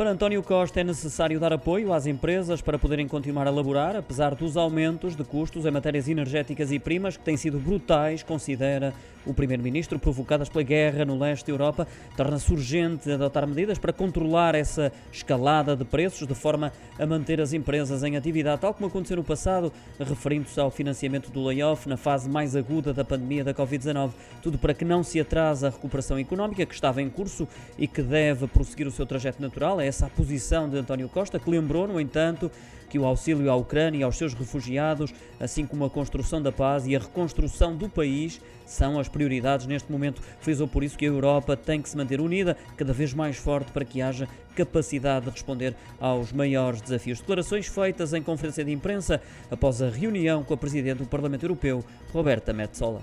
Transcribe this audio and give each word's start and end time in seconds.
Para 0.00 0.12
António 0.12 0.42
Costa 0.42 0.80
é 0.80 0.82
necessário 0.82 1.38
dar 1.38 1.52
apoio 1.52 1.92
às 1.92 2.06
empresas 2.06 2.62
para 2.62 2.78
poderem 2.78 3.06
continuar 3.06 3.46
a 3.46 3.50
laborar, 3.50 3.94
apesar 3.94 4.34
dos 4.34 4.56
aumentos 4.56 5.14
de 5.14 5.22
custos 5.22 5.66
em 5.66 5.70
matérias 5.70 6.08
energéticas 6.08 6.72
e 6.72 6.78
primas 6.78 7.18
que 7.18 7.22
têm 7.22 7.36
sido 7.36 7.58
brutais, 7.58 8.22
considera 8.22 8.94
o 9.26 9.34
Primeiro-Ministro, 9.34 9.98
provocadas 9.98 10.48
pela 10.48 10.62
guerra 10.62 11.04
no 11.04 11.18
leste 11.18 11.46
da 11.46 11.52
Europa. 11.52 11.86
Torna-se 12.16 12.50
urgente 12.50 13.12
adotar 13.12 13.46
medidas 13.46 13.78
para 13.78 13.92
controlar 13.92 14.54
essa 14.54 14.90
escalada 15.12 15.76
de 15.76 15.84
preços 15.84 16.26
de 16.26 16.34
forma 16.34 16.72
a 16.98 17.06
manter 17.06 17.40
as 17.40 17.52
empresas 17.52 18.02
em 18.02 18.16
atividade, 18.16 18.62
tal 18.62 18.72
como 18.72 18.86
aconteceu 18.86 19.18
no 19.18 19.24
passado, 19.24 19.72
referindo-se 19.98 20.58
ao 20.58 20.70
financiamento 20.70 21.30
do 21.30 21.44
layoff 21.44 21.88
na 21.88 21.98
fase 21.98 22.28
mais 22.28 22.56
aguda 22.56 22.92
da 22.92 23.04
pandemia 23.04 23.44
da 23.44 23.52
Covid-19. 23.52 24.12
Tudo 24.42 24.58
para 24.58 24.72
que 24.72 24.84
não 24.84 25.02
se 25.02 25.20
atrase 25.20 25.66
a 25.66 25.70
recuperação 25.70 26.18
económica 26.18 26.64
que 26.64 26.74
estava 26.74 27.02
em 27.02 27.10
curso 27.10 27.46
e 27.78 27.86
que 27.86 28.02
deve 28.02 28.46
prosseguir 28.46 28.86
o 28.86 28.90
seu 28.90 29.04
trajeto 29.04 29.42
natural. 29.42 29.80
É 29.80 29.89
essa 29.90 30.08
posição 30.08 30.68
de 30.68 30.78
António 30.78 31.08
Costa, 31.08 31.38
que 31.38 31.50
lembrou, 31.50 31.86
no 31.86 32.00
entanto, 32.00 32.50
que 32.88 32.98
o 32.98 33.04
auxílio 33.04 33.50
à 33.50 33.56
Ucrânia 33.56 33.98
e 33.98 34.02
aos 34.02 34.16
seus 34.16 34.34
refugiados, 34.34 35.12
assim 35.38 35.66
como 35.66 35.84
a 35.84 35.90
construção 35.90 36.40
da 36.40 36.50
paz 36.50 36.86
e 36.86 36.96
a 36.96 36.98
reconstrução 36.98 37.76
do 37.76 37.88
país, 37.88 38.40
são 38.66 38.98
as 38.98 39.08
prioridades 39.08 39.66
neste 39.66 39.90
momento. 39.90 40.22
Frisou 40.40 40.66
por 40.66 40.82
isso 40.82 40.96
que 40.96 41.04
a 41.04 41.08
Europa 41.08 41.56
tem 41.56 41.82
que 41.82 41.88
se 41.88 41.96
manter 41.96 42.20
unida, 42.20 42.56
cada 42.76 42.92
vez 42.92 43.12
mais 43.12 43.36
forte, 43.36 43.70
para 43.72 43.84
que 43.84 44.00
haja 44.00 44.28
capacidade 44.56 45.26
de 45.26 45.32
responder 45.32 45.74
aos 46.00 46.32
maiores 46.32 46.80
desafios. 46.80 47.20
Declarações 47.20 47.66
feitas 47.66 48.12
em 48.12 48.22
conferência 48.22 48.64
de 48.64 48.72
imprensa 48.72 49.20
após 49.50 49.82
a 49.82 49.88
reunião 49.88 50.42
com 50.42 50.54
a 50.54 50.56
Presidente 50.56 50.98
do 50.98 51.06
Parlamento 51.06 51.44
Europeu, 51.44 51.84
Roberta 52.12 52.52
Metsola. 52.52 53.02